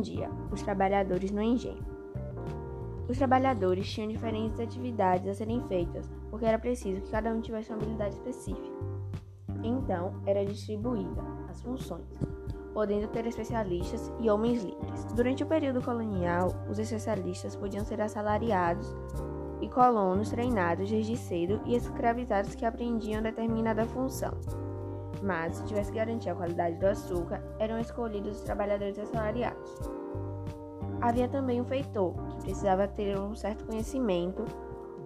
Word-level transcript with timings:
dia 0.00 0.28
os 0.50 0.62
trabalhadores 0.62 1.30
no 1.30 1.40
engenho. 1.40 1.84
Os 3.08 3.16
trabalhadores 3.16 3.88
tinham 3.88 4.08
diferentes 4.08 4.60
atividades 4.60 5.28
a 5.28 5.34
serem 5.34 5.62
feitas, 5.68 6.10
porque 6.30 6.44
era 6.44 6.58
preciso 6.58 7.00
que 7.00 7.10
cada 7.10 7.30
um 7.32 7.40
tivesse 7.40 7.70
uma 7.70 7.78
habilidade 7.78 8.14
específica. 8.14 8.76
Então, 9.62 10.20
era 10.26 10.44
distribuída 10.44 11.22
as 11.48 11.62
funções, 11.62 12.04
podendo 12.74 13.08
ter 13.08 13.26
especialistas 13.26 14.12
e 14.20 14.28
homens 14.28 14.62
livres. 14.62 15.04
Durante 15.14 15.42
o 15.42 15.46
período 15.46 15.80
colonial, 15.80 16.48
os 16.68 16.78
especialistas 16.78 17.56
podiam 17.56 17.84
ser 17.84 18.00
assalariados 18.00 18.94
e 19.60 19.68
colonos 19.68 20.30
treinados 20.30 20.90
desde 20.90 21.16
cedo 21.16 21.60
e 21.64 21.74
escravizados 21.74 22.54
que 22.54 22.66
aprendiam 22.66 23.22
determinada 23.22 23.86
função. 23.86 24.32
Mas, 25.22 25.56
se 25.56 25.64
tivesse 25.64 25.92
garantir 25.92 26.30
a 26.30 26.34
qualidade 26.34 26.76
do 26.76 26.86
açúcar, 26.86 27.42
eram 27.58 27.78
escolhidos 27.78 28.36
os 28.36 28.42
trabalhadores 28.42 28.98
assalariados. 28.98 29.78
Havia 31.00 31.28
também 31.28 31.60
o 31.60 31.64
feitor, 31.64 32.14
que 32.28 32.42
precisava 32.42 32.88
ter 32.88 33.18
um 33.18 33.34
certo 33.34 33.64
conhecimento, 33.64 34.44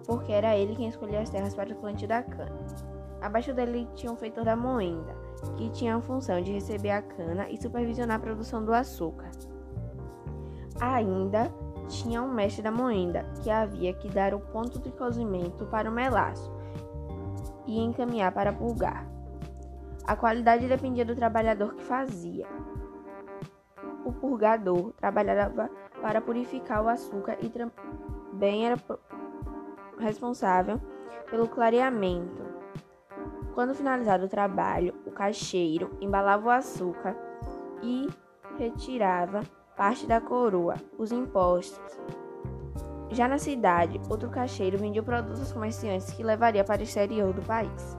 porque 0.05 0.31
era 0.31 0.57
ele 0.57 0.75
quem 0.75 0.87
escolhia 0.87 1.21
as 1.21 1.29
terras 1.29 1.53
para 1.53 1.71
o 1.71 1.75
plantio 1.75 2.07
da 2.07 2.21
cana. 2.23 2.65
Abaixo 3.21 3.53
dele 3.53 3.87
tinha 3.95 4.11
o 4.11 4.15
feitor 4.17 4.43
da 4.43 4.55
moenda, 4.55 5.15
que 5.55 5.69
tinha 5.69 5.95
a 5.95 6.01
função 6.01 6.41
de 6.41 6.51
receber 6.51 6.91
a 6.91 7.01
cana 7.01 7.47
e 7.49 7.61
supervisionar 7.61 8.17
a 8.17 8.19
produção 8.19 8.63
do 8.63 8.73
açúcar. 8.73 9.29
Ainda 10.81 11.49
tinha 11.87 12.21
um 12.21 12.33
mestre 12.33 12.63
da 12.63 12.71
moenda, 12.71 13.25
que 13.41 13.49
havia 13.49 13.93
que 13.93 14.09
dar 14.09 14.33
o 14.33 14.39
ponto 14.39 14.79
de 14.79 14.91
cozimento 14.91 15.65
para 15.67 15.89
o 15.89 15.93
melaço 15.93 16.51
e 17.65 17.79
encaminhar 17.79 18.31
para 18.31 18.51
pulgar. 18.51 19.07
A 20.05 20.15
qualidade 20.15 20.67
dependia 20.67 21.05
do 21.05 21.15
trabalhador 21.15 21.75
que 21.75 21.83
fazia. 21.83 22.45
O 24.05 24.11
purgador 24.11 24.91
trabalhava 24.93 25.69
para 26.01 26.19
purificar 26.19 26.83
o 26.83 26.89
açúcar 26.89 27.37
e 27.41 27.49
também 27.49 28.65
era 28.65 28.77
responsável 29.97 30.81
pelo 31.29 31.47
clareamento. 31.47 32.43
Quando 33.53 33.73
finalizado 33.73 34.25
o 34.25 34.29
trabalho, 34.29 34.93
o 35.05 35.11
caixeiro 35.11 35.95
embalava 36.01 36.47
o 36.47 36.51
açúcar 36.51 37.15
e 37.81 38.09
retirava 38.57 39.41
parte 39.77 40.05
da 40.05 40.19
coroa, 40.19 40.75
os 40.97 41.11
impostos. 41.11 41.99
Já 43.09 43.27
na 43.27 43.37
cidade, 43.37 44.01
outro 44.09 44.29
caixeiro 44.29 44.77
vendia 44.77 45.03
produtos 45.03 45.39
aos 45.39 45.51
comerciantes 45.51 46.11
que 46.11 46.23
levaria 46.23 46.63
para 46.63 46.81
o 46.81 46.83
exterior 46.83 47.31
do 47.31 47.41
país. 47.43 47.97